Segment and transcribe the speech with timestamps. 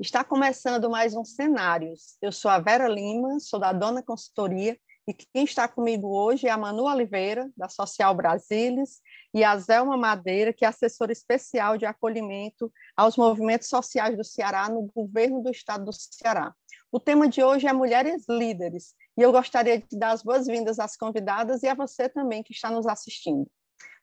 [0.00, 2.16] Está começando mais um Cenários.
[2.22, 4.74] Eu sou a Vera Lima, sou da Dona Consultoria
[5.06, 9.02] e quem está comigo hoje é a Manu Oliveira, da Social Brasilis,
[9.34, 14.70] e a Zelma Madeira, que é assessora especial de acolhimento aos movimentos sociais do Ceará
[14.70, 16.54] no governo do estado do Ceará.
[16.90, 20.96] O tema de hoje é Mulheres Líderes, e eu gostaria de dar as boas-vindas às
[20.96, 23.46] convidadas e a você também que está nos assistindo.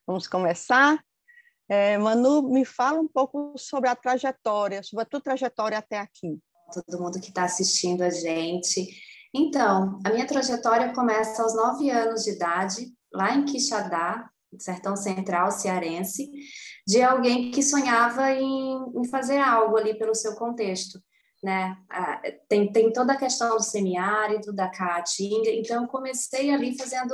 [0.06, 1.04] Vamos começar?
[1.70, 6.40] É, Manu, me fala um pouco sobre a trajetória, sobre a tua trajetória até aqui.
[6.74, 8.88] Todo mundo que está assistindo a gente.
[9.34, 15.52] Então, a minha trajetória começa aos nove anos de idade, lá em Quixadá, sertão central
[15.52, 16.30] cearense,
[16.86, 21.00] de alguém que sonhava em, em fazer algo ali pelo seu contexto.
[21.44, 21.78] Né?
[21.90, 27.14] Ah, tem, tem toda a questão do semiárido, da caatinga, então comecei ali fazendo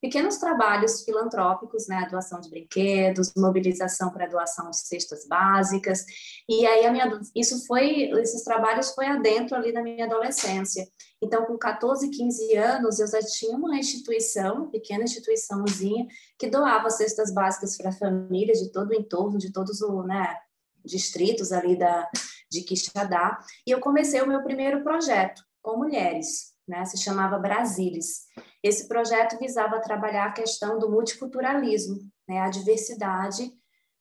[0.00, 6.04] pequenos trabalhos filantrópicos, né, doação de brinquedos, mobilização para doação de cestas básicas,
[6.48, 10.86] e aí a minha, isso foi, esses trabalhos foi adentro ali da minha adolescência.
[11.20, 16.06] Então, com 14, 15 anos, eu já tinha uma instituição, pequena instituiçãozinha,
[16.38, 20.36] que doava cestas básicas para famílias de todo o entorno, de todos os né,
[20.84, 22.08] distritos ali da,
[22.50, 28.26] de Quixadá, e eu comecei o meu primeiro projeto com mulheres, né, se chamava Brasilis.
[28.62, 33.50] Esse projeto visava trabalhar a questão do multiculturalismo, né, a diversidade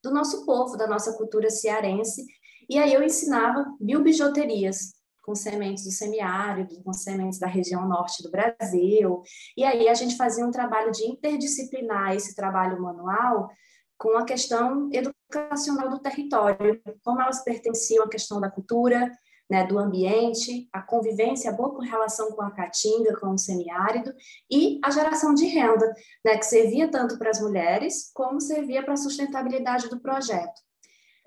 [0.03, 2.25] do nosso povo, da nossa cultura cearense,
[2.69, 8.31] e aí eu ensinava biobijuterias com sementes do semiárido, com sementes da região norte do
[8.31, 9.21] Brasil,
[9.57, 13.49] e aí a gente fazia um trabalho de interdisciplinar esse trabalho manual
[13.97, 19.11] com a questão educacional do território, como elas pertenciam à questão da cultura,
[19.49, 24.13] né, do ambiente, a convivência, a boa relação com a caatinga, com o semiárido,
[24.51, 25.93] e a geração de renda,
[26.23, 30.61] né, que servia tanto para as mulheres, como servia para a sustentabilidade do projeto.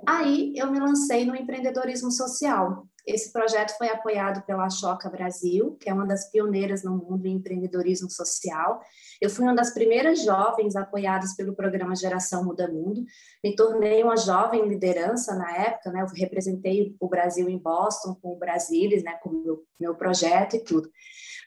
[0.07, 5.89] Aí eu me lancei no empreendedorismo social, esse projeto foi apoiado pela Choca Brasil, que
[5.89, 8.81] é uma das pioneiras no mundo em empreendedorismo social.
[9.21, 13.05] Eu fui uma das primeiras jovens apoiadas pelo programa Geração Muda Mundo.
[13.43, 16.03] Me tornei uma jovem liderança na época, né?
[16.03, 19.19] Eu representei o Brasil em Boston com o Brasilis, né?
[19.23, 20.91] Com o meu, meu projeto e tudo.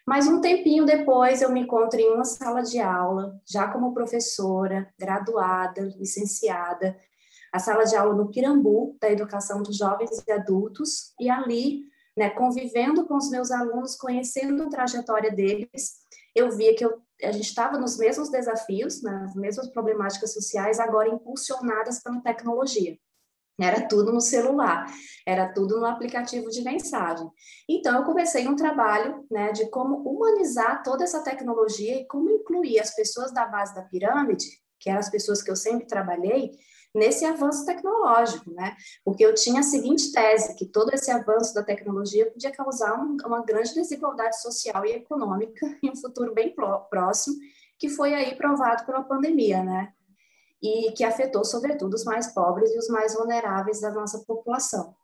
[0.06, 4.92] Mas um tempinho depois eu me encontro em uma sala de aula, já como professora,
[5.00, 6.98] graduada, licenciada,
[7.54, 11.84] a sala de aula no Pirambu, da educação dos jovens e adultos, e ali,
[12.18, 16.02] né, convivendo com os meus alunos, conhecendo a trajetória deles,
[16.36, 21.10] eu via que eu, a gente estava nos mesmos desafios, nas mesmas problemáticas sociais, agora
[21.10, 22.98] impulsionadas pela tecnologia.
[23.62, 24.88] Era tudo no celular,
[25.28, 27.30] era tudo no aplicativo de mensagem.
[27.70, 32.80] Então, eu comecei um trabalho né, de como humanizar toda essa tecnologia e como incluir
[32.80, 34.48] as pessoas da base da pirâmide,
[34.80, 36.50] que eram as pessoas que eu sempre trabalhei,
[36.94, 38.76] nesse avanço tecnológico, né?
[39.04, 43.18] Porque eu tinha a seguinte tese, que todo esse avanço da tecnologia podia causar um,
[43.26, 46.54] uma grande desigualdade social e econômica em um futuro bem
[46.90, 47.36] próximo,
[47.80, 49.92] que foi aí provado pela pandemia, né?
[50.62, 54.96] E que afetou, sobretudo, os mais pobres e os mais vulneráveis da nossa população.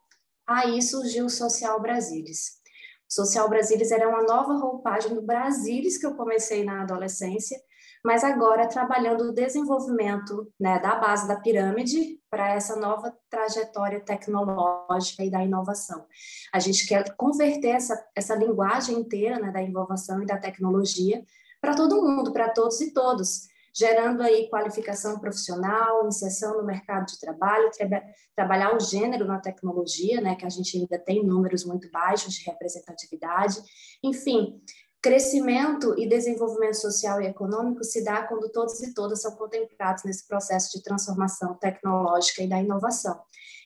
[0.48, 2.60] Aí surgiu o Social Brasilis.
[3.08, 7.60] Social Brasilis era uma nova roupagem do Brasilis que eu comecei na adolescência,
[8.04, 15.24] mas agora trabalhando o desenvolvimento né, da base da pirâmide para essa nova trajetória tecnológica
[15.24, 16.06] e da inovação.
[16.54, 21.24] A gente quer converter essa, essa linguagem inteira né, da inovação e da tecnologia
[21.59, 27.20] para todo mundo, para todos e todos, gerando aí qualificação profissional, inserção no mercado de
[27.20, 28.04] trabalho, tra
[28.36, 32.46] trabalhar o gênero na tecnologia, né, que a gente ainda tem números muito baixos de
[32.46, 33.62] representatividade,
[34.02, 34.62] enfim,
[35.02, 40.28] Crescimento e desenvolvimento social e econômico se dá quando todos e todas são contemplados nesse
[40.28, 43.18] processo de transformação tecnológica e da inovação.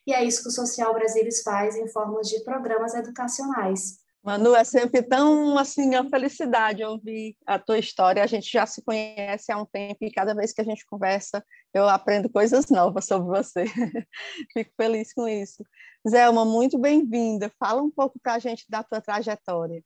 [0.05, 4.03] E é isso que o Social Brasilis faz em formas de programas educacionais.
[4.23, 8.23] Manu, é sempre tão assim uma felicidade ouvir a tua história.
[8.23, 11.43] A gente já se conhece há um tempo e cada vez que a gente conversa,
[11.73, 13.65] eu aprendo coisas novas sobre você.
[14.53, 15.65] Fico feliz com isso.
[16.07, 17.51] Zelma, muito bem-vinda.
[17.59, 19.83] Fala um pouco para a gente da tua trajetória.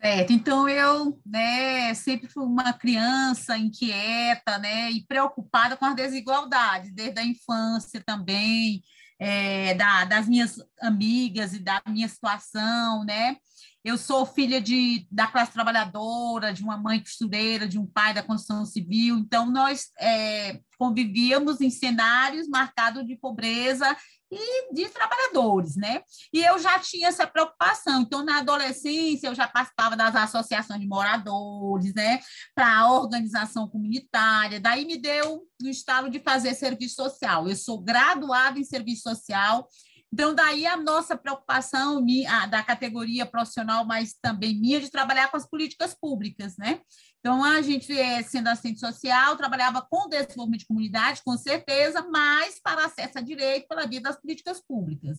[0.00, 6.92] Certo, então eu né, sempre fui uma criança inquieta né, e preocupada com as desigualdades,
[6.92, 8.82] desde a infância também,
[9.18, 13.36] é, da, das minhas amigas e da minha situação, né?
[13.82, 18.22] Eu sou filha de, da classe trabalhadora, de uma mãe costureira, de um pai da
[18.22, 23.96] construção civil, então nós é, convivíamos em cenários marcados de pobreza
[24.30, 26.02] e de trabalhadores, né?
[26.32, 28.02] E eu já tinha essa preocupação.
[28.02, 32.18] Então, na adolescência, eu já participava das associações de moradores, né?
[32.54, 34.60] Para a organização comunitária.
[34.60, 37.48] Daí me deu o estalo de fazer serviço social.
[37.48, 39.68] Eu sou graduada em serviço social
[40.12, 42.04] Então, daí a nossa preocupação
[42.50, 46.80] da categoria profissional, mas também minha, de trabalhar com as políticas públicas, né?
[47.26, 52.60] Então, a gente, é, sendo assistente social, trabalhava com desenvolvimento de comunidade, com certeza, mas
[52.60, 55.18] para acesso a direito pela via das políticas públicas.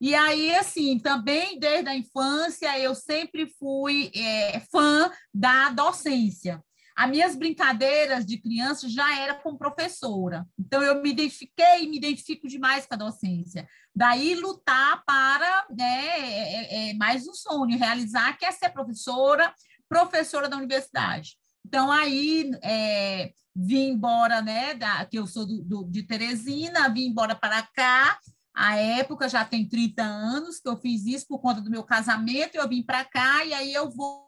[0.00, 6.60] E aí, assim, também desde a infância, eu sempre fui é, fã da docência.
[6.96, 10.44] As minhas brincadeiras de criança já era com professora.
[10.58, 13.68] Então, eu me identifiquei e me identifico demais com a docência.
[13.94, 19.54] Daí, lutar para né, é, é, é mais um sonho, realizar, que é ser professora,
[19.88, 21.36] professora da universidade.
[21.64, 27.06] Então, aí, é, vim embora, né, da, que eu sou do, do, de Teresina, vim
[27.06, 28.18] embora para cá,
[28.54, 32.54] a época já tem 30 anos que eu fiz isso por conta do meu casamento,
[32.54, 34.26] eu vim para cá e aí eu vou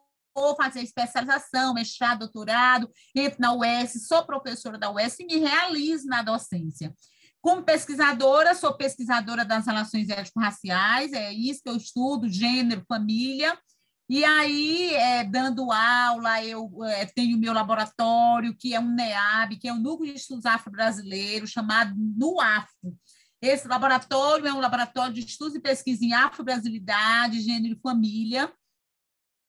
[0.56, 6.22] fazer especialização, mestrado, doutorado, entro na UES, sou professora da UES e me realizo na
[6.22, 6.94] docência.
[7.40, 13.58] Como pesquisadora, sou pesquisadora das relações étnico-raciais, é isso que eu estudo, gênero, família.
[14.08, 19.68] E aí, é, dando aula, eu é, tenho meu laboratório, que é um NEAB, que
[19.68, 22.96] é um Núcleo de Estudos Afro-Brasileiros, chamado NUAFRO.
[23.40, 28.50] Esse laboratório é um laboratório de estudos e pesquisa em afro-brasilidade, gênero e família,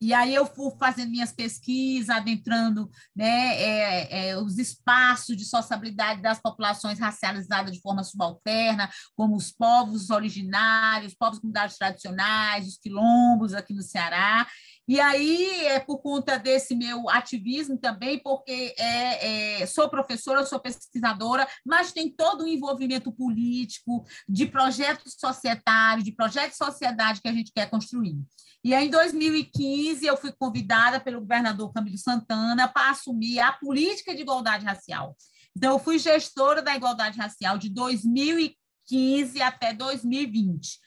[0.01, 6.21] e aí eu fui fazendo minhas pesquisas, adentrando né, é, é, os espaços de sociabilidade
[6.21, 13.53] das populações racializadas de forma subalterna, como os povos originários, povos comunidades tradicionais, os quilombos
[13.53, 14.47] aqui no Ceará.
[14.89, 20.59] E aí é por conta desse meu ativismo também, porque é, é, sou professora, sou
[20.59, 27.21] pesquisadora, mas tem todo o um envolvimento político, de projetos societários, de projetos de sociedade
[27.21, 28.17] que a gente quer construir.
[28.63, 34.15] E aí, em 2015, eu fui convidada pelo governador Camilo Santana para assumir a política
[34.15, 35.15] de igualdade racial.
[35.55, 40.79] Então, eu fui gestora da igualdade racial de 2015 até 2020.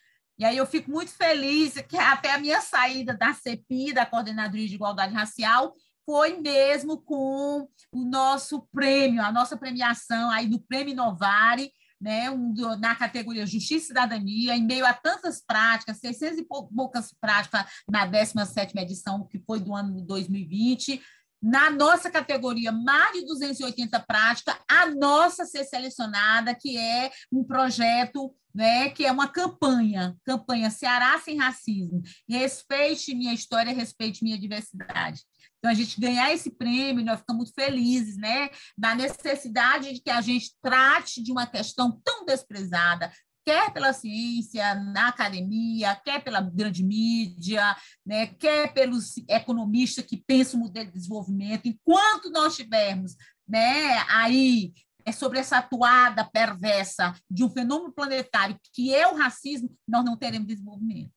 [0.43, 4.67] E aí eu fico muito feliz que até a minha saída da CEPI, da Coordenadoria
[4.67, 5.73] de Igualdade Racial,
[6.05, 12.53] foi mesmo com o nosso prêmio, a nossa premiação aí do Prêmio Novare, né, um,
[12.81, 18.05] na categoria Justiça e Cidadania, em meio a tantas práticas, 600 e poucas práticas na
[18.05, 21.01] 17ª edição, que foi do ano de 2020,
[21.43, 28.33] na nossa categoria, mais de 280 práticas, a nossa ser selecionada, que é um projeto,
[28.55, 32.01] né, que é uma campanha, campanha Ceará sem racismo.
[32.29, 35.23] Respeite minha história, respeite minha diversidade.
[35.59, 38.51] Então, a gente ganhar esse prêmio, nós ficamos muito felizes, né?
[38.77, 43.13] Da necessidade de que a gente trate de uma questão tão desprezada,
[43.45, 50.61] quer pela ciência, na academia, quer pela grande mídia, né, quer pelos economistas que pensam
[50.61, 53.17] o modelo de desenvolvimento, enquanto nós tivermos
[53.49, 54.73] né, aí
[55.05, 60.17] é sobre essa atuada perversa de um fenômeno planetário que é o racismo, nós não
[60.17, 61.11] teremos desenvolvimento.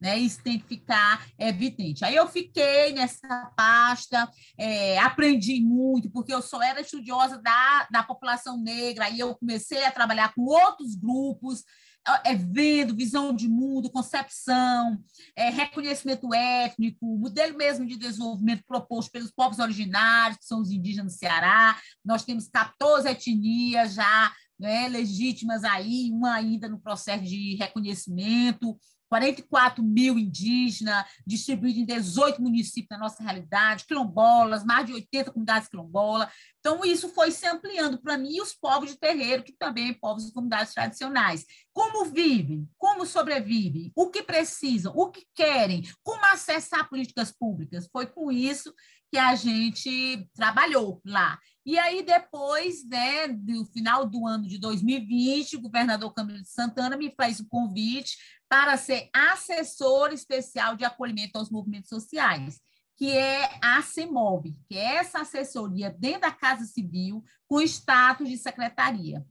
[0.00, 0.18] Né?
[0.18, 2.04] Isso tem que ficar evidente.
[2.04, 8.02] Aí eu fiquei nessa pasta, é, aprendi muito, porque eu só era estudiosa da, da
[8.02, 11.64] população negra, aí eu comecei a trabalhar com outros grupos,
[12.24, 14.98] é, vendo visão de mundo, concepção,
[15.36, 21.12] é, reconhecimento étnico, modelo mesmo de desenvolvimento proposto pelos povos originários, que são os indígenas
[21.12, 21.78] do Ceará.
[22.04, 28.78] Nós temos 14 etnias já né, legítimas aí, uma ainda no processo de reconhecimento.
[29.10, 35.68] 44 mil indígenas, distribuídos em 18 municípios na nossa realidade, quilombolas, mais de 80 comunidades
[35.68, 36.28] quilombolas.
[36.60, 40.00] Então, isso foi se ampliando para mim e os povos de terreiro, que também são
[40.00, 41.44] povos de comunidades tradicionais.
[41.72, 47.88] Como vivem, como sobrevivem, o que precisam, o que querem, como acessar políticas públicas.
[47.90, 48.72] Foi com isso
[49.10, 51.38] que a gente trabalhou lá.
[51.66, 56.96] E aí, depois, né, do final do ano de 2020, o governador Camilo de Santana
[56.96, 58.16] me fez o convite
[58.48, 62.60] para ser assessor especial de acolhimento aos movimentos sociais,
[62.96, 68.36] que é a CEMOV, que é essa assessoria dentro da Casa Civil com status de
[68.36, 69.24] secretaria.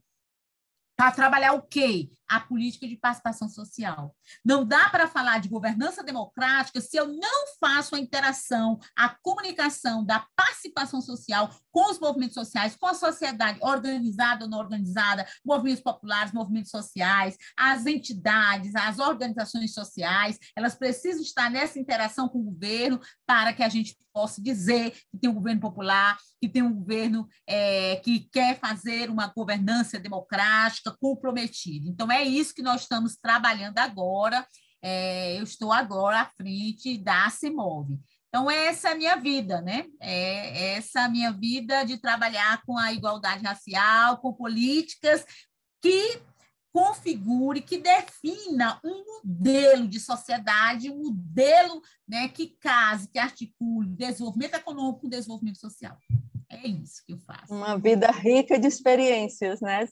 [1.00, 2.10] Para trabalhar o quê?
[2.28, 4.14] A política de participação social.
[4.44, 10.04] Não dá para falar de governança democrática se eu não faço a interação, a comunicação
[10.04, 15.82] da participação social com os movimentos sociais, com a sociedade organizada ou não organizada, movimentos
[15.82, 22.44] populares, movimentos sociais, as entidades, as organizações sociais, elas precisam estar nessa interação com o
[22.44, 26.74] governo para que a gente possa dizer que tem um governo popular, que tem um
[26.74, 31.88] governo é, que quer fazer uma governança democrática comprometida.
[31.88, 34.46] Então, é isso que nós estamos trabalhando agora.
[34.82, 37.98] É, eu estou agora à frente da CEMOV.
[38.30, 39.86] Então, essa é a minha vida, né?
[40.00, 45.26] É essa a minha vida de trabalhar com a igualdade racial, com políticas
[45.82, 46.22] que
[46.72, 54.54] configure, que defina um modelo de sociedade, um modelo né, que case, que articule desenvolvimento
[54.54, 55.98] econômico com desenvolvimento social.
[56.48, 57.52] É isso que eu faço.
[57.52, 59.84] Uma vida rica de experiências, né,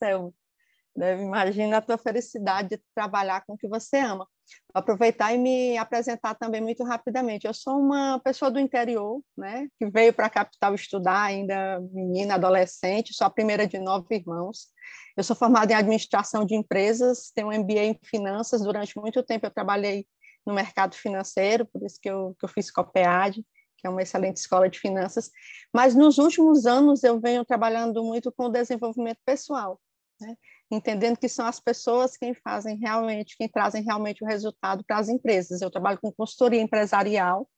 [0.98, 1.20] Zé?
[1.20, 4.26] Imagina a tua felicidade de trabalhar com o que você ama.
[4.72, 7.46] Vou aproveitar e me apresentar também muito rapidamente.
[7.46, 12.34] Eu sou uma pessoa do interior, né, que veio para a capital estudar, ainda menina,
[12.34, 14.68] adolescente, sou a primeira de nove irmãos.
[15.16, 18.62] Eu sou formada em administração de empresas, tenho um MBA em finanças.
[18.62, 20.06] Durante muito tempo eu trabalhei
[20.46, 23.44] no mercado financeiro, por isso que eu, que eu fiz COPEAD,
[23.76, 25.30] que é uma excelente escola de finanças.
[25.72, 29.80] Mas nos últimos anos eu venho trabalhando muito com desenvolvimento pessoal.
[30.20, 30.34] Né?
[30.70, 35.08] entendendo que são as pessoas quem fazem realmente, quem trazem realmente o resultado para as
[35.08, 35.60] empresas.
[35.60, 37.48] Eu trabalho com consultoria empresarial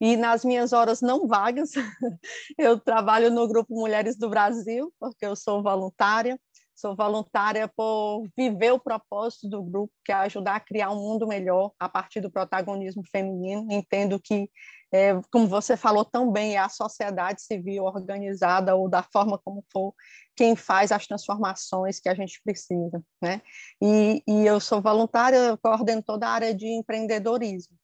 [0.00, 1.72] e nas minhas horas não vagas,
[2.56, 6.38] eu trabalho no Grupo Mulheres do Brasil, porque eu sou voluntária,
[6.78, 11.26] sou voluntária por viver o propósito do grupo, que é ajudar a criar um mundo
[11.26, 13.66] melhor a partir do protagonismo feminino.
[13.68, 14.48] Entendo que
[14.92, 19.64] é, como você falou tão bem, é a sociedade civil organizada ou da forma como
[19.72, 19.92] for
[20.36, 23.42] quem faz as transformações que a gente precisa, né?
[23.82, 27.76] E, e eu sou voluntária, coordeno toda a área de empreendedorismo.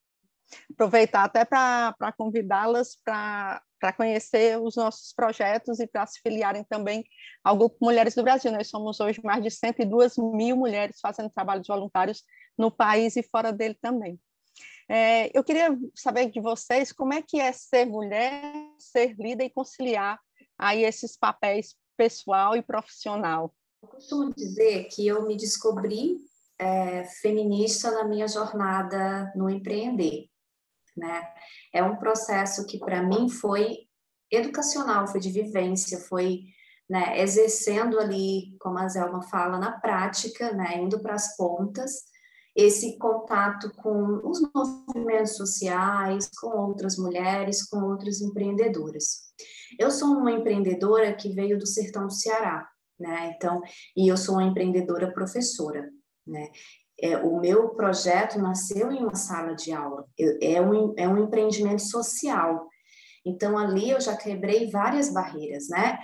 [0.72, 3.60] Aproveitar até para convidá-las para
[3.92, 7.04] conhecer os nossos projetos e para se filiarem também
[7.42, 8.50] ao Grupo Mulheres do Brasil.
[8.52, 12.22] Nós somos hoje mais de 102 mil mulheres fazendo trabalhos voluntários
[12.56, 14.18] no país e fora dele também.
[14.88, 19.50] É, eu queria saber de vocês como é que é ser mulher, ser líder e
[19.50, 20.20] conciliar
[20.58, 23.54] aí esses papéis pessoal e profissional.
[23.82, 26.16] Eu costumo dizer que eu me descobri
[26.58, 30.28] é, feminista na minha jornada no empreender,
[30.96, 31.22] né?
[31.72, 33.78] É um processo que para mim foi
[34.30, 36.40] educacional, foi de vivência, foi
[36.88, 42.04] né, exercendo ali, como a Zelma fala, na prática, né, indo para as pontas
[42.54, 49.24] esse contato com os movimentos sociais, com outras mulheres, com outras empreendedoras.
[49.78, 53.32] Eu sou uma empreendedora que veio do sertão do Ceará, né?
[53.34, 53.60] Então,
[53.96, 55.90] e eu sou uma empreendedora professora,
[56.24, 56.48] né?
[57.00, 61.24] É, o meu projeto nasceu em uma sala de aula, eu, é, um, é um
[61.24, 62.68] empreendimento social.
[63.26, 65.98] Então, ali eu já quebrei várias barreiras, né?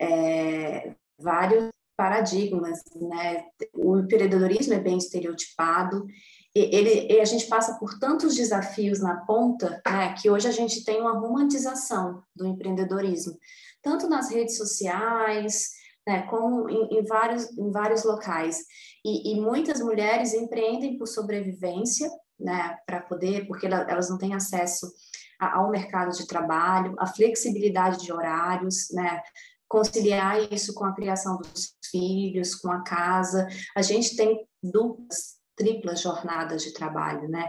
[0.00, 3.44] É, vários paradigmas, né?
[3.74, 6.06] O empreendedorismo é bem estereotipado,
[6.54, 11.00] ele, a gente passa por tantos desafios na ponta, né, que hoje a gente tem
[11.00, 13.38] uma romantização do empreendedorismo,
[13.80, 15.70] tanto nas redes sociais,
[16.06, 18.58] né, como em, em vários, em vários locais.
[19.04, 24.90] E, e, muitas mulheres empreendem por sobrevivência, né, para poder, porque elas não têm acesso
[25.38, 29.22] ao mercado de trabalho, a flexibilidade de horários, né,
[29.66, 33.46] conciliar isso com a criação dos filhos, com a casa.
[33.74, 37.48] A gente tem duplas, triplas jornadas de trabalho, né?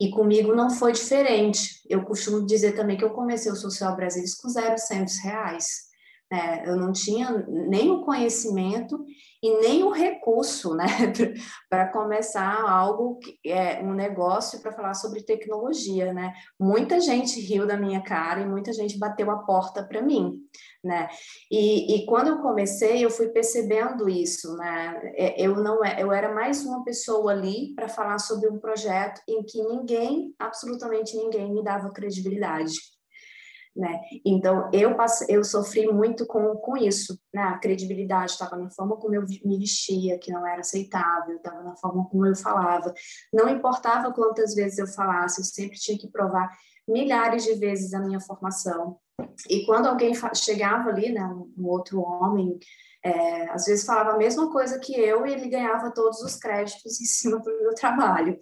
[0.00, 1.80] E comigo não foi diferente.
[1.88, 4.74] Eu costumo dizer também que eu comecei o Social Brasil com zero
[5.22, 5.91] reais.
[6.32, 6.62] Né?
[6.64, 9.04] Eu não tinha nem o conhecimento
[9.42, 10.86] e nem o recurso, né,
[11.68, 16.32] para começar algo, é, um negócio para falar sobre tecnologia, né?
[16.58, 20.40] Muita gente riu da minha cara e muita gente bateu a porta para mim,
[20.82, 21.06] né?
[21.50, 25.12] E, e, quando eu comecei, eu fui percebendo isso, né?
[25.14, 29.20] É, eu não, é, eu era mais uma pessoa ali para falar sobre um projeto
[29.28, 32.72] em que ninguém, absolutamente ninguém, me dava credibilidade
[33.74, 34.00] né?
[34.24, 37.42] Então, eu, passei, eu sofri muito com, com isso, né?
[37.42, 41.74] A credibilidade estava na forma como eu me vestia, que não era aceitável, estava na
[41.76, 42.92] forma como eu falava.
[43.32, 46.50] Não importava quantas vezes eu falasse, eu sempre tinha que provar
[46.86, 48.98] milhares de vezes a minha formação.
[49.48, 51.24] E quando alguém chegava ali, né,
[51.56, 52.58] um outro homem,
[53.04, 56.98] é, às vezes falava a mesma coisa que eu e ele ganhava todos os créditos
[57.00, 58.38] em cima do meu trabalho.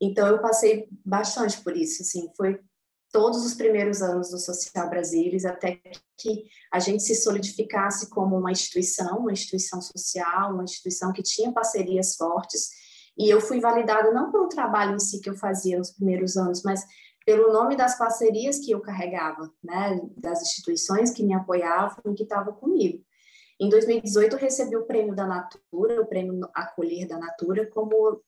[0.00, 2.58] Então eu passei bastante por isso, assim, foi
[3.14, 5.80] todos os primeiros anos do Social Brasilis, até
[6.18, 11.52] que a gente se solidificasse como uma instituição, uma instituição social, uma instituição que tinha
[11.52, 12.70] parcerias fortes.
[13.16, 16.64] E eu fui validada não pelo trabalho em si que eu fazia nos primeiros anos,
[16.64, 16.84] mas
[17.24, 22.24] pelo nome das parcerias que eu carregava, né, das instituições que me apoiavam e que
[22.24, 23.00] estavam comigo.
[23.60, 28.20] Em 2018, eu recebi o prêmio da Natura, o prêmio Acolher da Natura, como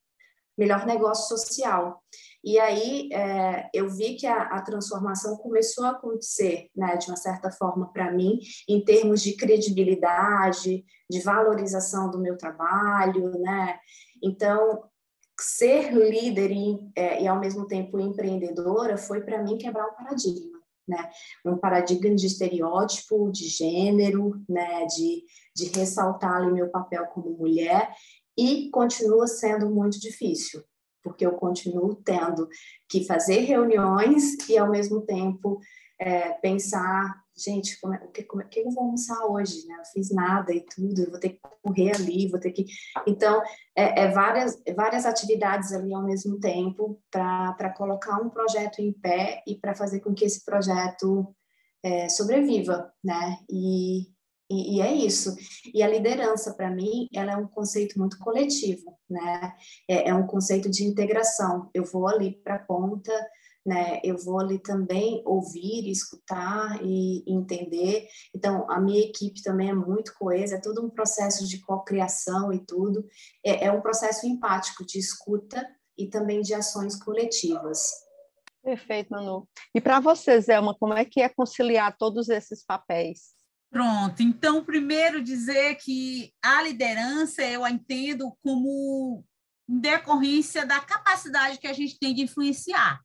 [0.57, 2.03] melhor negócio social.
[2.43, 7.17] E aí é, eu vi que a, a, transformação começou a acontecer, né, de uma
[7.17, 13.79] certa forma, para mim, em termos de credibilidade, de valorização do meu trabalho, né?
[14.23, 14.85] Então,
[15.41, 20.57] ser líder e, é, e ao mesmo tempo empreendedora foi para mim quebrar um paradigma.
[20.89, 21.11] Né?
[21.45, 24.87] Um paradigma de estereótipo, de gênero, né?
[24.87, 27.93] de, de ressaltar ali meu papel como mulher
[28.37, 30.62] e continua sendo muito difícil,
[31.02, 32.49] porque eu continuo tendo
[32.88, 35.61] que fazer reuniões e, ao mesmo tempo,
[35.99, 39.66] é, pensar, gente, como é, o que, como é, que eu vou almoçar hoje?
[39.66, 39.76] Né?
[39.78, 42.66] Eu fiz nada e tudo, eu vou ter que correr ali, vou ter que...
[43.07, 43.43] Então,
[43.75, 49.43] é, é várias, várias atividades ali ao mesmo tempo para colocar um projeto em pé
[49.47, 51.35] e para fazer com que esse projeto
[51.83, 53.38] é, sobreviva, né?
[53.50, 54.16] E,
[54.50, 55.35] e, e, é isso.
[55.75, 59.55] E a liderança, para mim, ela é um conceito muito coletivo, né?
[59.88, 61.69] É, é um conceito de integração.
[61.75, 63.12] Eu vou ali para a ponta,
[63.65, 64.00] né?
[64.05, 68.07] Eu vou ali também ouvir, escutar e entender.
[68.35, 72.65] Então, a minha equipe também é muito coesa, é todo um processo de cocriação e
[72.65, 73.05] tudo.
[73.45, 75.67] É, é um processo empático de escuta
[75.99, 77.91] e também de ações coletivas.
[78.62, 79.49] Perfeito, Manu.
[79.75, 83.36] E para você, Zelma, como é que é conciliar todos esses papéis?
[83.71, 89.25] Pronto, então, primeiro dizer que a liderança eu a entendo como
[89.69, 93.01] decorrência da capacidade que a gente tem de influenciar.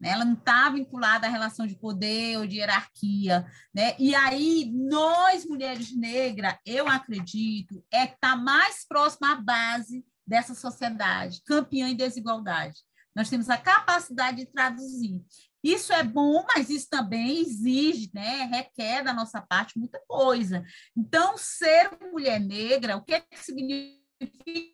[0.00, 0.10] Né?
[0.10, 3.46] Ela não está vinculada à relação de poder ou de hierarquia.
[3.72, 3.94] Né?
[3.98, 10.54] E aí, nós, mulheres negras, eu acredito, é estar tá mais próxima à base dessa
[10.54, 12.80] sociedade, campeã em desigualdade.
[13.14, 15.22] Nós temos a capacidade de traduzir.
[15.62, 20.64] Isso é bom, mas isso também exige, né, requer da nossa parte muita coisa.
[20.96, 24.72] Então, ser mulher negra, o que, é que significa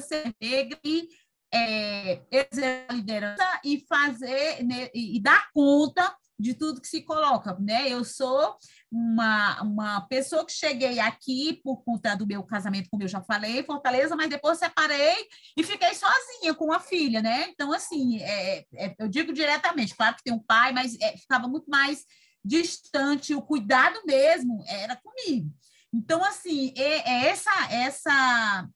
[0.00, 1.08] ser negra e
[1.52, 7.56] é, exercer a liderança e fazer né, e, dar conta de tudo que se coloca,
[7.60, 7.88] né?
[7.88, 8.56] Eu sou
[8.90, 13.62] uma, uma pessoa que cheguei aqui por conta do meu casamento, como eu já falei,
[13.62, 15.14] Fortaleza, mas depois separei
[15.56, 17.46] e fiquei sozinha com a filha, né?
[17.48, 21.46] Então, assim, é, é, eu digo diretamente, claro que tem um pai, mas é, ficava
[21.46, 22.04] muito mais
[22.44, 25.48] distante, o cuidado mesmo era comigo.
[25.94, 28.68] Então, assim, é, é essa, essa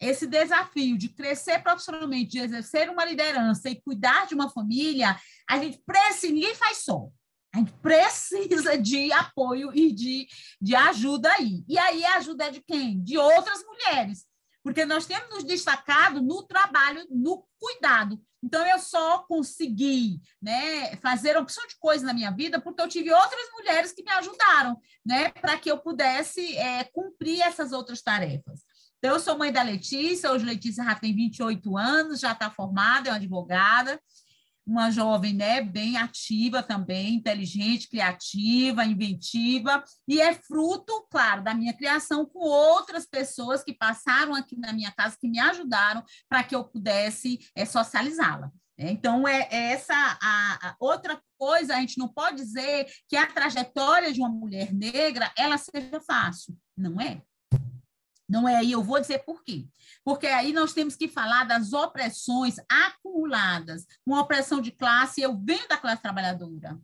[0.00, 5.58] esse desafio de crescer profissionalmente, de exercer uma liderança e cuidar de uma família, a
[5.58, 7.08] gente precisa, ninguém faz só.
[7.54, 10.26] A gente precisa de apoio e de,
[10.60, 11.64] de ajuda aí.
[11.68, 13.00] E aí a ajuda é de quem?
[13.00, 14.26] De outras mulheres.
[14.60, 18.20] Porque nós temos nos destacado no trabalho, no cuidado.
[18.42, 23.10] Então, eu só consegui né, fazer opção de coisa na minha vida porque eu tive
[23.10, 28.63] outras mulheres que me ajudaram né, para que eu pudesse é, cumprir essas outras tarefas.
[29.04, 33.10] Então, eu sou mãe da Letícia, hoje Letícia já tem 28 anos, já está formada,
[33.10, 34.00] é uma advogada,
[34.66, 41.74] uma jovem né, bem ativa também, inteligente, criativa, inventiva, e é fruto, claro, da minha
[41.74, 46.56] criação com outras pessoas que passaram aqui na minha casa, que me ajudaram para que
[46.56, 48.50] eu pudesse é, socializá-la.
[48.78, 53.26] Então, é, é essa a, a, outra coisa, a gente não pode dizer que a
[53.26, 56.56] trajetória de uma mulher negra ela seja fácil.
[56.74, 57.20] Não é.
[58.28, 59.66] Não é aí, eu vou dizer por quê.
[60.04, 63.86] Porque aí nós temos que falar das opressões acumuladas.
[64.06, 66.78] Uma opressão de classe, eu venho da classe trabalhadora.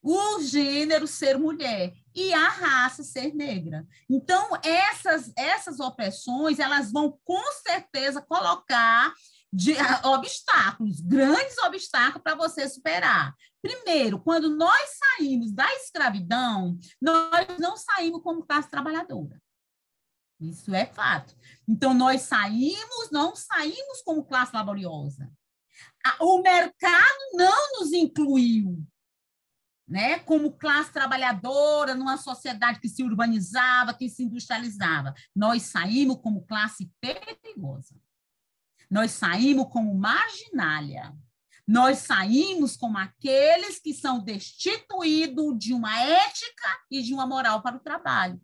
[0.00, 3.84] O gênero ser mulher e a raça ser negra.
[4.08, 9.12] Então, essas, essas opressões, elas vão com certeza colocar
[9.52, 13.34] de, obstáculos, grandes obstáculos para você superar.
[13.60, 19.40] Primeiro, quando nós saímos da escravidão, nós não saímos como classe trabalhadora.
[20.40, 21.34] Isso é fato.
[21.66, 25.30] Então, nós saímos, não saímos como classe laboriosa.
[26.20, 28.86] O mercado não nos incluiu
[29.86, 35.12] né, como classe trabalhadora numa sociedade que se urbanizava, que se industrializava.
[35.34, 37.96] Nós saímos como classe perigosa.
[38.88, 41.12] Nós saímos como marginália.
[41.66, 47.76] Nós saímos como aqueles que são destituídos de uma ética e de uma moral para
[47.76, 48.40] o trabalho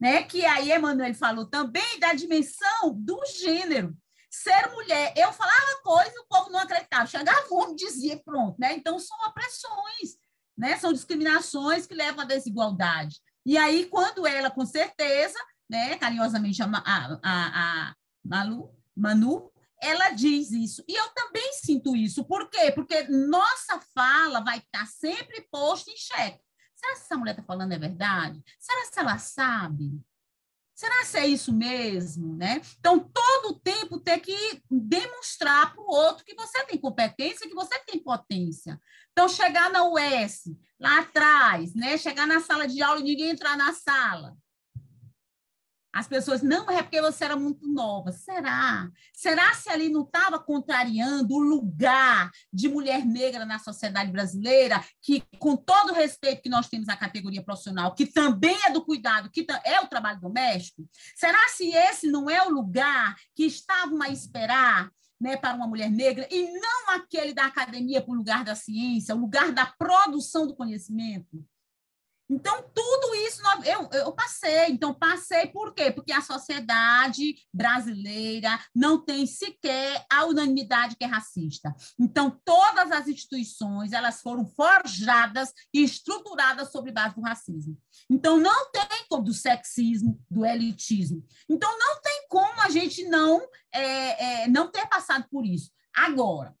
[0.00, 0.22] né?
[0.22, 3.96] Que aí Emmanuel falou também da dimensão do gênero.
[4.30, 7.06] Ser mulher, eu falava coisa o povo não acreditava.
[7.06, 8.74] Chegava um dizia pronto, né?
[8.74, 10.18] Então são opressões,
[10.56, 10.76] né?
[10.76, 13.20] São discriminações que levam à desigualdade.
[13.44, 20.10] E aí quando ela, com certeza, né, carinhosamente a, a, a, a Malu, Manu, ela
[20.10, 20.82] diz isso.
[20.88, 22.24] E eu também sinto isso.
[22.24, 22.72] Por quê?
[22.72, 26.40] Porque nossa fala vai estar sempre posta em xeque.
[26.78, 28.42] Será que essa mulher está falando é verdade?
[28.58, 30.00] Será que ela sabe?
[30.74, 32.62] Será que é isso mesmo, né?
[32.78, 37.54] Então, todo o tempo ter que demonstrar para o outro que você tem competência, que
[37.54, 38.80] você tem potência.
[39.10, 40.44] Então, chegar na US,
[40.78, 41.98] lá atrás, né?
[41.98, 44.36] Chegar na sala de aula e ninguém entrar na sala.
[45.92, 48.12] As pessoas, não, é porque você era muito nova.
[48.12, 48.88] Será?
[49.12, 55.22] Será se ali não estava contrariando o lugar de mulher negra na sociedade brasileira, que,
[55.38, 59.30] com todo o respeito que nós temos à categoria profissional, que também é do cuidado,
[59.30, 60.86] que é o trabalho doméstico?
[61.16, 65.90] Será se esse não é o lugar que estavam a esperar né, para uma mulher
[65.90, 70.46] negra, e não aquele da academia para o lugar da ciência, o lugar da produção
[70.46, 71.44] do conhecimento?
[72.30, 74.66] Então, tudo isso eu, eu passei.
[74.68, 75.90] Então, passei por quê?
[75.90, 81.74] Porque a sociedade brasileira não tem sequer a unanimidade que é racista.
[81.98, 87.78] Então, todas as instituições elas foram forjadas e estruturadas sobre base do racismo.
[88.10, 91.24] Então, não tem como do sexismo, do elitismo.
[91.48, 93.40] Então, não tem como a gente não,
[93.72, 95.70] é, é, não ter passado por isso.
[95.96, 96.54] Agora,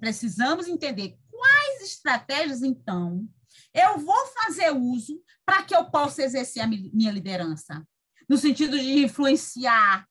[0.00, 3.28] precisamos entender quais estratégias, então,
[3.74, 7.86] eu vou fazer uso para que eu possa exercer a minha liderança,
[8.28, 10.06] no sentido de influenciar,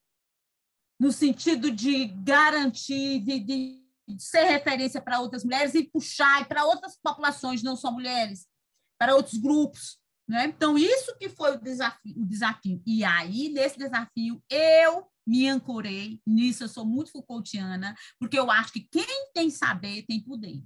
[1.00, 6.98] no sentido de garantir, de, de ser referência para outras mulheres e puxar para outras
[7.02, 8.48] populações, não só mulheres,
[9.00, 10.00] para outros grupos.
[10.28, 10.46] Né?
[10.46, 12.82] Então, isso que foi o desafio, o desafio.
[12.86, 18.74] E aí, nesse desafio, eu me ancorei nisso, eu sou muito Foucaultiana, porque eu acho
[18.74, 20.64] que quem tem saber tem poder.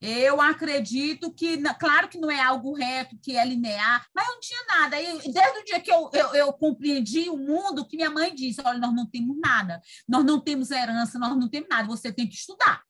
[0.00, 4.40] Eu acredito que, claro que não é algo reto, que é linear, mas eu não
[4.40, 5.00] tinha nada.
[5.00, 8.60] E desde o dia que eu, eu, eu, compreendi o mundo, que minha mãe disse:
[8.64, 12.28] olha, nós não temos nada, nós não temos herança, nós não temos nada, você tem
[12.28, 12.82] que estudar.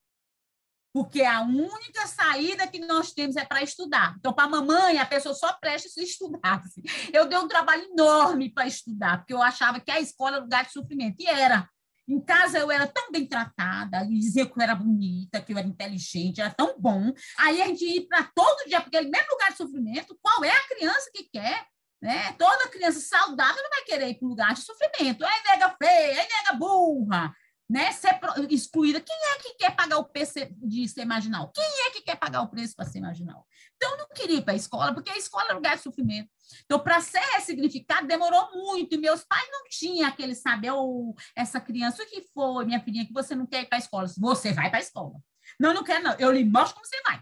[0.93, 4.15] Porque a única saída que nós temos é para estudar.
[4.17, 6.81] Então, para a mamãe, a pessoa só presta se estudasse.
[7.13, 10.65] Eu dei um trabalho enorme para estudar, porque eu achava que a escola era lugar
[10.65, 11.17] de sofrimento.
[11.19, 11.69] E era.
[12.07, 15.67] Em casa eu era tão bem tratada, dizia que eu era bonita, que eu era
[15.67, 17.11] inteligente, era tão bom.
[17.37, 20.51] Aí a gente ia para todo dia, porque aquele mesmo lugar de sofrimento, qual é
[20.51, 21.67] a criança que quer?
[22.01, 22.31] Né?
[22.33, 25.25] Toda criança saudável não vai querer ir para um lugar de sofrimento.
[25.25, 27.33] É nega feia, é nega burra,
[27.69, 27.91] né?
[27.91, 29.01] ser excluída.
[29.01, 31.51] Quem é que quer pagar o preço de ser marginal?
[31.53, 33.45] Quem é que quer pagar o preço para ser marginal?
[33.75, 36.29] Então, não queria ir para a escola, porque a escola é lugar de sofrimento.
[36.63, 38.95] Então, para ser ressignificado, demorou muito.
[38.95, 43.05] E meus pais não tinham aquele saber, oh, essa criança, o que foi, minha filhinha,
[43.05, 44.07] que você não quer ir para a escola?
[44.17, 45.19] Você vai para a escola.
[45.59, 46.13] Não, não quero, não.
[46.13, 47.21] Eu lhe mostro como você vai.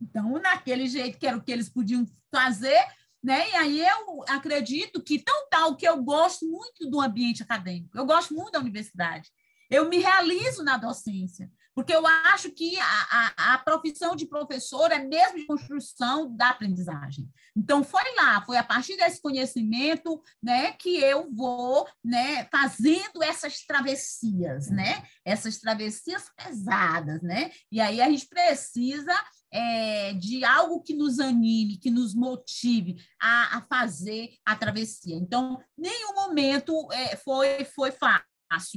[0.00, 2.78] Então, naquele jeito que era o que eles podiam fazer,
[3.22, 3.48] né?
[3.50, 8.06] E aí eu acredito que tão tal que eu gosto muito do ambiente acadêmico, eu
[8.06, 9.30] gosto muito da universidade.
[9.70, 14.90] Eu me realizo na docência porque eu acho que a, a, a, profissão de professor
[14.90, 17.28] é mesmo de construção da aprendizagem.
[17.56, 23.64] Então, foi lá, foi a partir desse conhecimento né, que eu vou né, fazendo essas
[23.64, 25.04] travessias, né?
[25.24, 27.22] essas travessias pesadas.
[27.22, 27.50] Né?
[27.70, 29.14] E aí a gente precisa
[29.52, 35.16] é, de algo que nos anime, que nos motive a, a fazer a travessia.
[35.16, 38.30] Então, nenhum momento é, foi, foi fácil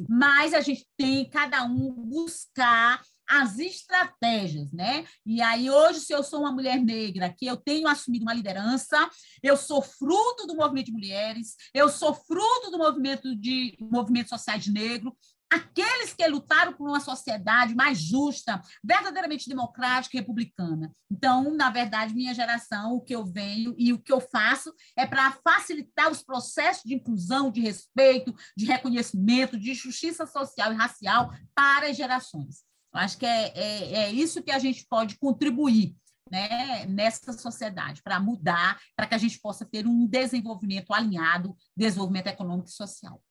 [0.08, 5.06] mas a gente tem cada um buscar as estratégias, né?
[5.26, 9.10] E aí, hoje, se eu sou uma mulher negra, que eu tenho assumido uma liderança,
[9.42, 14.68] eu sou fruto do movimento de mulheres, eu sou fruto do movimento de movimento sociais
[14.68, 15.16] negro,
[15.54, 20.92] aqueles que lutaram por uma sociedade mais justa, verdadeiramente democrática e republicana.
[21.12, 25.06] Então, na verdade, minha geração, o que eu venho e o que eu faço é
[25.06, 31.32] para facilitar os processos de inclusão, de respeito, de reconhecimento, de justiça social e racial
[31.56, 32.64] para as gerações.
[32.94, 35.96] Eu acho que é, é, é isso que a gente pode contribuir
[36.32, 42.28] né, nessa sociedade, para mudar, para que a gente possa ter um desenvolvimento alinhado, desenvolvimento
[42.28, 43.22] econômico e social.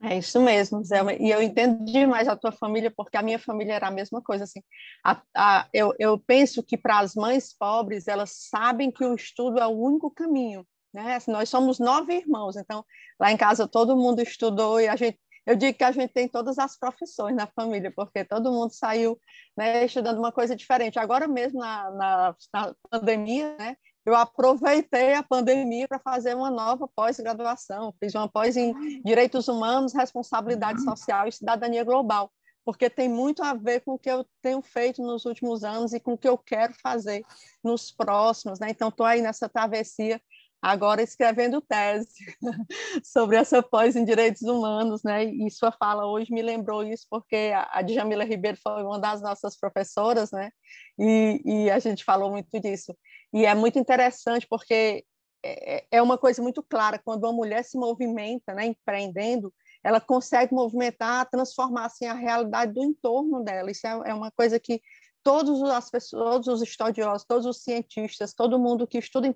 [0.00, 0.98] É isso mesmo, Zé.
[1.18, 4.44] E eu entendo demais a tua família, porque a minha família era a mesma coisa.
[4.44, 4.62] Assim.
[5.04, 9.58] A, a, eu, eu penso que para as mães pobres, elas sabem que o estudo
[9.58, 10.64] é o único caminho.
[10.94, 11.16] Né?
[11.16, 12.84] Assim, nós somos nove irmãos, então
[13.20, 16.28] lá em casa todo mundo estudou e a gente eu digo que a gente tem
[16.28, 19.18] todas as profissões na família, porque todo mundo saiu
[19.56, 20.98] né, estudando uma coisa diferente.
[20.98, 23.74] Agora mesmo, na, na, na pandemia, né,
[24.08, 27.92] eu aproveitei a pandemia para fazer uma nova pós-graduação.
[28.00, 32.32] Fiz uma pós em Direitos Humanos, Responsabilidade Social e Cidadania Global,
[32.64, 36.00] porque tem muito a ver com o que eu tenho feito nos últimos anos e
[36.00, 37.22] com o que eu quero fazer
[37.62, 38.58] nos próximos.
[38.58, 38.68] Né?
[38.70, 40.18] Então, estou aí nessa travessia
[40.60, 42.08] agora escrevendo tese
[43.04, 45.24] sobre essa pós em direitos humanos, né?
[45.24, 49.56] E sua fala hoje me lembrou isso porque a Djamila Ribeiro foi uma das nossas
[49.56, 50.50] professoras, né?
[50.98, 52.92] E, e a gente falou muito disso.
[53.32, 55.04] E é muito interessante porque
[55.44, 58.66] é, é uma coisa muito clara quando uma mulher se movimenta, né?
[58.66, 63.70] Empreendendo, ela consegue movimentar, transformar assim a realidade do entorno dela.
[63.70, 64.80] Isso é, é uma coisa que
[65.22, 69.26] todos as pessoas, todos os estudiosos, todos os cientistas, todo mundo que estuda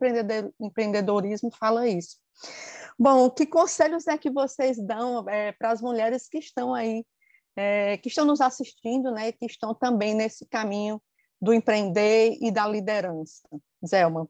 [0.60, 2.18] empreendedorismo fala isso.
[2.98, 7.04] Bom, que conselhos é que vocês dão é, para as mulheres que estão aí,
[7.56, 11.00] é, que estão nos assistindo, né, que estão também nesse caminho
[11.42, 13.42] do empreender e da liderança?
[13.84, 14.28] Zelma,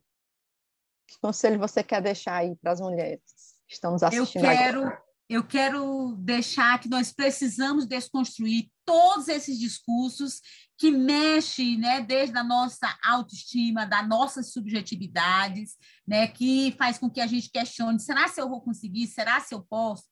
[1.06, 3.20] que conselho você quer deixar aí para as mulheres
[3.68, 4.46] que estão nos assistindo?
[4.46, 5.02] Eu quero, agora?
[5.28, 10.40] eu quero deixar que nós precisamos desconstruir todos esses discursos
[10.78, 15.76] que mexem, né, desde a nossa autoestima, das nossas subjetividades,
[16.08, 19.06] né, que faz com que a gente questione, será se eu vou conseguir?
[19.06, 20.04] Será se eu posso?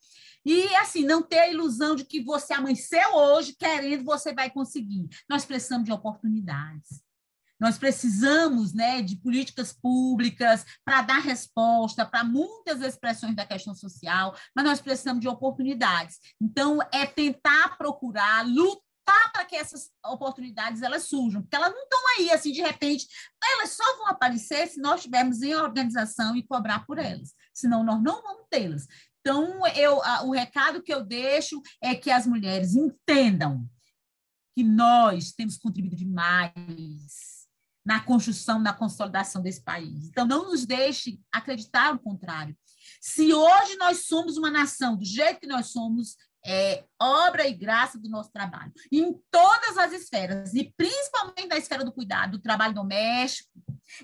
[0.44, 5.09] E assim, não ter a ilusão de que você amanheceu hoje querendo, você vai conseguir.
[5.29, 7.03] Nós precisamos de oportunidades.
[7.61, 14.35] Nós precisamos né, de políticas públicas para dar resposta para muitas expressões da questão social,
[14.57, 16.18] mas nós precisamos de oportunidades.
[16.40, 22.00] Então, é tentar procurar, lutar para que essas oportunidades elas surjam, porque elas não estão
[22.16, 23.07] aí assim de repente,
[23.42, 28.03] elas só vão aparecer se nós estivermos em organização e cobrar por elas, senão nós
[28.03, 28.87] não vamos tê-las.
[29.20, 33.68] Então, eu, a, o recado que eu deixo é que as mulheres entendam
[34.54, 37.40] que nós temos contribuído demais
[37.85, 40.06] na construção, na consolidação desse país.
[40.06, 42.56] Então, não nos deixe acreditar o contrário.
[43.00, 47.98] Se hoje nós somos uma nação do jeito que nós somos, é obra e graça
[47.98, 52.74] do nosso trabalho, em todas as esferas, e principalmente na esfera do cuidado, do trabalho
[52.74, 53.50] doméstico.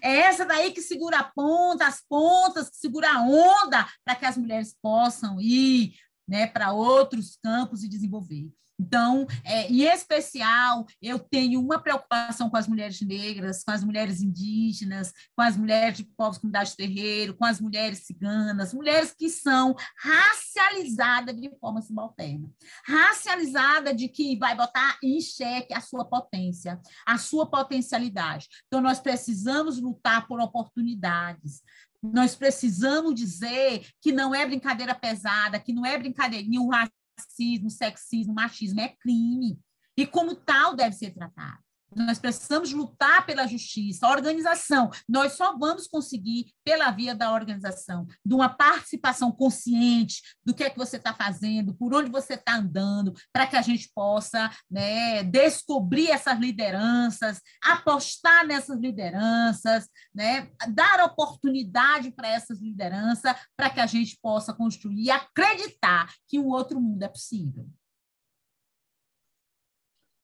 [0.03, 4.27] É essa daí que segura a ponta, as pontas, que segura a onda para que
[4.27, 5.95] as mulheres possam ir
[6.27, 8.51] né, para outros campos e desenvolver.
[8.79, 14.21] Então, é, em especial, eu tenho uma preocupação com as mulheres negras, com as mulheres
[14.21, 19.31] indígenas, com as mulheres de povos comunidades de terreiro, com as mulheres ciganas, mulheres que
[19.31, 22.51] são racializadas de forma subalterna.
[22.87, 28.47] Racializada de que vai botar em xeque a sua potência, a sua potencialidade.
[28.67, 31.63] Então, nós precisamos lutar por oportunidades.
[32.03, 36.69] Nós precisamos dizer que não é brincadeira pesada, que não é brincadeirinha o
[37.19, 39.59] racismo, sexismo, machismo é crime.
[39.97, 41.66] E como tal deve ser tratado.
[41.97, 44.07] Nós precisamos lutar pela justiça.
[44.07, 50.63] Organização, nós só vamos conseguir pela via da organização, de uma participação consciente do que
[50.63, 54.51] é que você está fazendo, por onde você está andando, para que a gente possa
[54.71, 63.81] né, descobrir essas lideranças, apostar nessas lideranças, né, dar oportunidade para essas lideranças, para que
[63.81, 67.67] a gente possa construir e acreditar que um outro mundo é possível.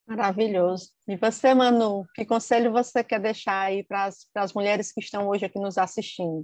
[0.06, 0.90] Maravilhoso.
[1.06, 5.44] E você, Manu, que conselho você quer deixar aí para as mulheres que estão hoje
[5.44, 6.42] aqui nos assistindo?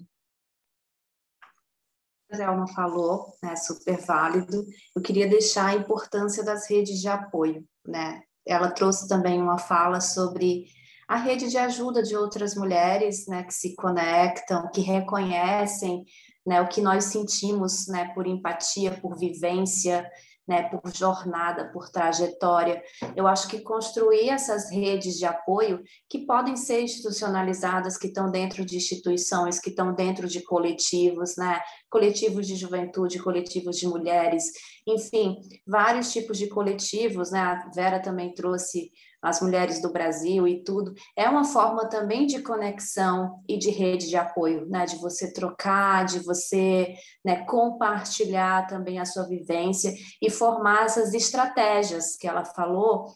[2.31, 4.65] A Elma falou, né, super válido.
[4.95, 8.23] Eu queria deixar a importância das redes de apoio, né?
[8.47, 10.67] Ela trouxe também uma fala sobre
[11.09, 16.05] a rede de ajuda de outras mulheres, né, que se conectam, que reconhecem,
[16.47, 20.07] né, o que nós sentimos, né, por empatia, por vivência,
[20.49, 22.83] né, por jornada, por trajetória.
[23.15, 28.65] Eu acho que construir essas redes de apoio que podem ser institucionalizadas, que estão dentro
[28.65, 34.45] de instituições, que estão dentro de coletivos, né, coletivos de juventude, coletivos de mulheres,
[34.87, 37.41] enfim, vários tipos de coletivos, né?
[37.41, 42.41] A Vera também trouxe as mulheres do Brasil e tudo, é uma forma também de
[42.41, 44.87] conexão e de rede de apoio, né?
[44.87, 52.17] De você trocar, de você né, compartilhar também a sua vivência e formar essas estratégias
[52.17, 53.07] que ela falou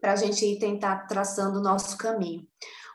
[0.00, 2.46] para a gente ir tentar traçando o nosso caminho.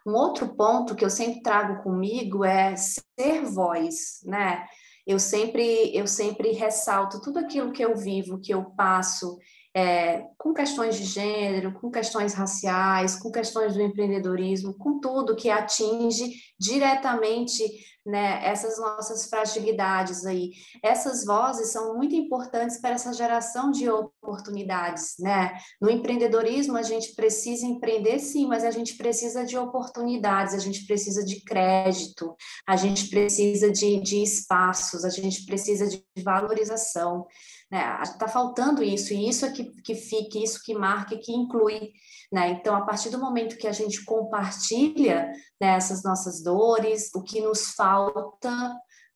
[0.06, 4.66] Um outro ponto que eu sempre trago comigo é ser voz, né?
[5.06, 9.38] Eu sempre, eu sempre ressalto tudo aquilo que eu vivo, que eu passo,
[9.78, 15.52] é, com questões de gênero, com questões raciais, com questões do empreendedorismo, com tudo que
[15.52, 17.64] atinge diretamente
[18.08, 20.54] né, essas nossas fragilidades aí.
[20.82, 25.58] Essas vozes são muito importantes para essa geração de oportunidades, né?
[25.82, 30.86] No empreendedorismo a gente precisa empreender sim, mas a gente precisa de oportunidades, a gente
[30.88, 32.34] precisa de crédito,
[32.66, 37.28] a gente precisa de, de espaços, a gente precisa de valorização.
[37.70, 38.00] Né?
[38.02, 41.92] Está faltando isso, e isso é que, que fique, isso que marque, que inclui.
[42.32, 42.52] Né?
[42.52, 47.42] Então, a partir do momento que a gente compartilha né, essas nossas dores, o que
[47.42, 47.97] nos falta,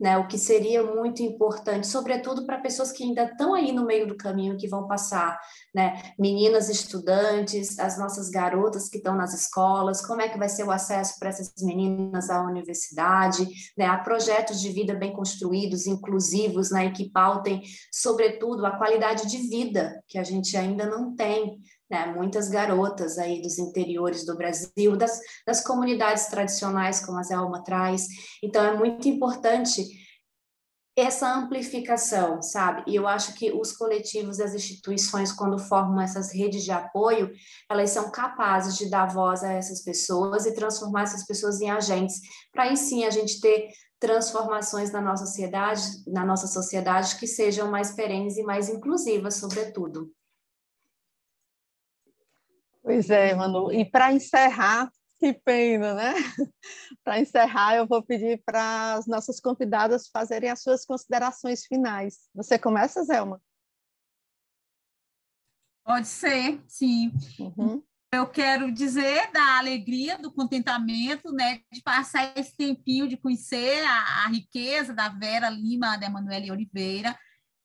[0.02, 4.08] né, o que seria muito importante, sobretudo para pessoas que ainda estão aí no meio
[4.08, 5.40] do caminho, que vão passar,
[5.76, 10.64] né, meninas estudantes, as nossas garotas que estão nas escolas, como é que vai ser
[10.64, 16.72] o acesso para essas meninas à universidade, né, a projetos de vida bem construídos, inclusivos,
[16.72, 17.62] né, e que pautem,
[17.94, 21.60] sobretudo, a qualidade de vida que a gente ainda não tem,
[21.92, 27.62] né, muitas garotas aí dos interiores do Brasil, das, das comunidades tradicionais, como a Zelma
[27.64, 28.08] traz.
[28.42, 29.86] Então, é muito importante
[30.96, 32.84] essa amplificação, sabe?
[32.88, 37.32] E eu acho que os coletivos as instituições, quando formam essas redes de apoio,
[37.70, 42.22] elas são capazes de dar voz a essas pessoas e transformar essas pessoas em agentes,
[42.52, 47.70] para aí sim a gente ter transformações na nossa sociedade, na nossa sociedade que sejam
[47.70, 50.12] mais perenes e mais inclusivas, sobretudo.
[52.82, 53.72] Pois é, Manu.
[53.72, 56.14] E para encerrar, que pena, né?
[57.04, 62.28] para encerrar, eu vou pedir para as nossas convidadas fazerem as suas considerações finais.
[62.34, 63.40] Você começa, Zelma?
[65.84, 67.12] Pode ser, sim.
[67.40, 67.84] Uhum.
[68.14, 74.26] Eu quero dizer da alegria, do contentamento, né, de passar esse tempinho de conhecer a,
[74.26, 77.18] a riqueza da Vera Lima, da Emanuele Oliveira,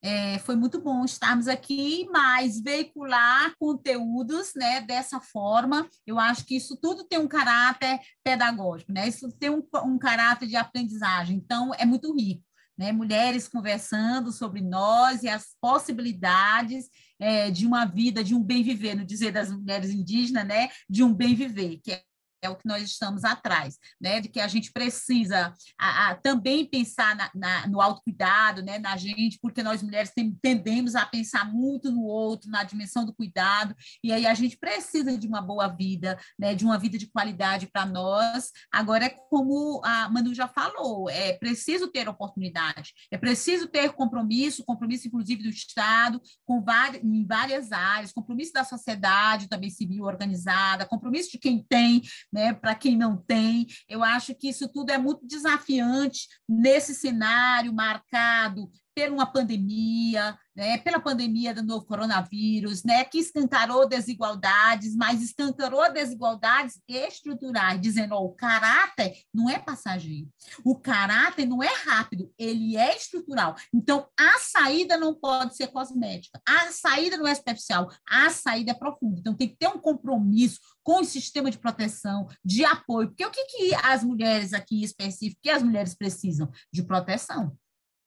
[0.06, 6.56] é, foi muito bom estarmos aqui, mas veicular conteúdos né, dessa forma, eu acho que
[6.56, 9.08] isso tudo tem um caráter pedagógico, né?
[9.08, 12.40] isso tem um, um caráter de aprendizagem, então é muito rico.
[12.78, 12.92] Né?
[12.92, 16.88] Mulheres conversando sobre nós e as possibilidades
[17.18, 20.68] é, de uma vida, de um bem viver, no dizer das mulheres indígenas, né?
[20.88, 22.00] de um bem viver, que
[22.46, 24.20] é o que nós estamos atrás, né?
[24.20, 28.78] De que a gente precisa a, a, também pensar na, na, no autocuidado, né?
[28.78, 33.14] Na gente, porque nós mulheres tem, tendemos a pensar muito no outro, na dimensão do
[33.14, 36.54] cuidado, e aí a gente precisa de uma boa vida, né?
[36.54, 38.50] De uma vida de qualidade para nós.
[38.72, 44.64] Agora é como a Manu já falou, é preciso ter oportunidade, é preciso ter compromisso,
[44.64, 50.86] compromisso inclusive do Estado, com várias, em várias áreas, compromisso da sociedade também civil organizada,
[50.86, 52.02] compromisso de quem tem
[52.36, 53.66] né, para quem não tem.
[53.88, 60.78] Eu acho que isso tudo é muito desafiante nesse cenário marcado por uma pandemia, né,
[60.78, 68.24] pela pandemia do novo coronavírus, né, que escancarou desigualdades, mas escancarou desigualdades estruturais, dizendo oh,
[68.24, 70.28] o caráter não é passageiro,
[70.64, 73.54] o caráter não é rápido, ele é estrutural.
[73.72, 78.74] Então, a saída não pode ser cosmética, a saída não é superficial, a saída é
[78.74, 79.20] profunda.
[79.20, 83.30] Então, tem que ter um compromisso com o sistema de proteção, de apoio, porque o
[83.30, 86.50] que, que as mulheres aqui em específico, que as mulheres precisam?
[86.72, 87.54] De proteção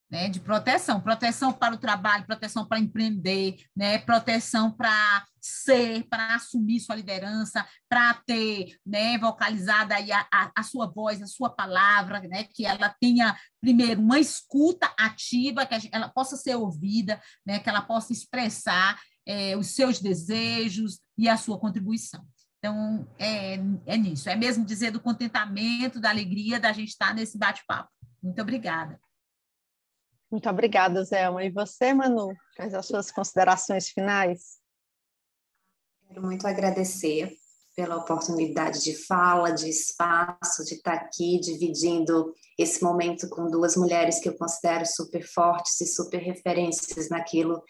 [0.09, 6.35] né, de proteção, proteção para o trabalho, proteção para empreender, né, proteção para ser, para
[6.35, 12.19] assumir sua liderança, para ter né, vocalizada a, a, a, sua voz, a sua palavra,
[12.21, 17.59] né, que ela tenha, primeiro, uma escuta ativa, que gente, ela possa ser ouvida, né,
[17.59, 22.25] que ela possa expressar é, os seus desejos e a sua contribuição.
[22.57, 23.53] Então, é,
[23.85, 27.89] é nisso, é mesmo dizer do contentamento, da alegria da gente estar nesse bate-papo.
[28.21, 28.99] Muito obrigada.
[30.31, 31.43] Muito obrigada, Zelma.
[31.43, 34.59] E você, Manu, faz as suas considerações finais?
[36.07, 37.31] Quero muito agradecer
[37.75, 44.19] pela oportunidade de fala, de espaço, de estar aqui dividindo esse momento com duas mulheres
[44.19, 47.63] que eu considero super fortes e super referências naquilo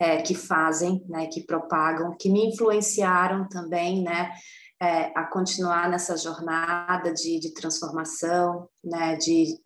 [0.00, 4.32] é, que fazem, né, que propagam, que me influenciaram também, né,
[4.80, 9.56] é, a continuar nessa jornada de, de transformação, né, de,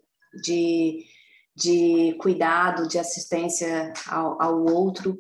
[0.43, 1.07] de
[1.57, 5.19] de cuidado, de assistência ao, ao outro.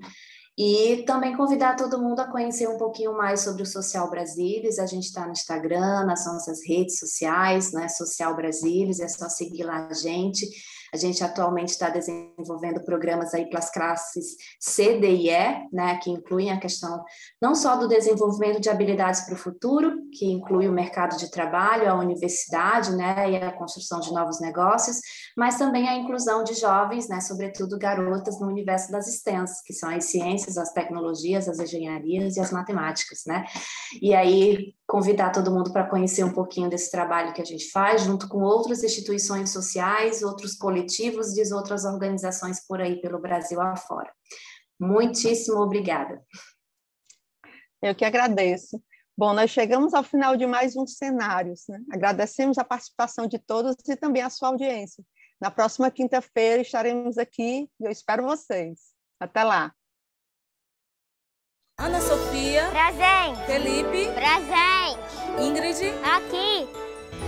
[0.59, 4.79] E também convidar todo mundo a conhecer um pouquinho mais sobre o Social Brasilis.
[4.79, 7.89] A gente está no Instagram, nas nossas redes sociais, né?
[7.89, 10.47] Social Brasilis, é só seguir lá a gente.
[10.93, 15.99] A gente atualmente está desenvolvendo programas aí para as classes C, D e E, né,
[16.03, 17.05] que incluem a questão
[17.41, 21.91] não só do desenvolvimento de habilidades para o futuro, que inclui o mercado de trabalho,
[21.91, 25.01] a universidade, né, e a construção de novos negócios,
[25.37, 29.91] mas também a inclusão de jovens, né, sobretudo garotas no universo das STEMs, que são
[29.91, 33.45] as ciências, as tecnologias, as engenharias e as matemáticas, né?
[34.01, 38.03] E aí convidar todo mundo para conhecer um pouquinho desse trabalho que a gente faz,
[38.03, 44.13] junto com outras instituições sociais, outros coletivos e outras organizações por aí pelo Brasil afora.
[44.79, 46.23] Muitíssimo obrigada.
[47.83, 48.81] Eu que agradeço.
[49.19, 51.65] Bom, nós chegamos ao final de mais um Cenários.
[51.69, 51.81] Né?
[51.91, 55.03] Agradecemos a participação de todos e também a sua audiência.
[55.41, 58.93] Na próxima quinta-feira estaremos aqui e eu espero vocês.
[59.19, 59.73] Até lá!
[61.79, 62.36] Ana Sofia.
[62.65, 63.47] Presente.
[63.47, 64.11] Felipe.
[64.13, 64.99] Presente.
[65.39, 65.93] Ingrid.
[66.03, 66.69] Aqui.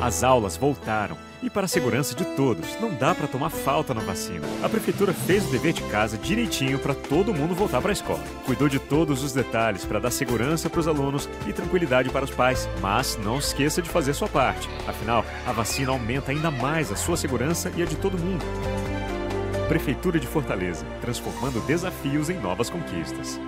[0.00, 4.00] As aulas voltaram e para a segurança de todos, não dá para tomar falta na
[4.00, 4.46] vacina.
[4.62, 8.22] A prefeitura fez o dever de casa direitinho para todo mundo voltar para a escola.
[8.44, 12.30] Cuidou de todos os detalhes para dar segurança para os alunos e tranquilidade para os
[12.30, 14.68] pais, mas não esqueça de fazer sua parte.
[14.86, 18.44] Afinal, a vacina aumenta ainda mais a sua segurança e a de todo mundo.
[19.68, 23.38] Prefeitura de Fortaleza, transformando desafios em novas conquistas.